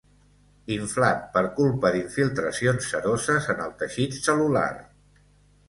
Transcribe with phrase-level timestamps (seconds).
[0.75, 4.67] Inflat per culpa d'infiltracions seroses en el teixit cel·lular.